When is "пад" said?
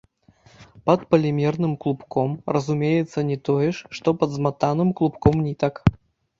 0.89-1.03, 4.23-4.29